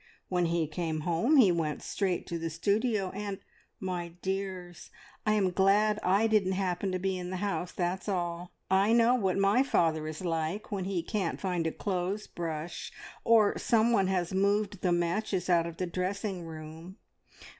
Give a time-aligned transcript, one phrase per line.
[0.29, 3.37] When he came home he went straight to the studio, and
[3.79, 4.89] my dears!
[5.27, 8.51] I am glad I didn't happen to be in the house, that's all.
[8.71, 12.91] I know what my father is like when he can't find a clothes brush,
[13.23, 16.97] or someone has moved the matches out of the dressing room.